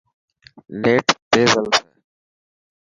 نيٽ 0.81 1.05
تيز 1.31 1.51
هلي 1.57 1.69
پيو. 1.71 1.81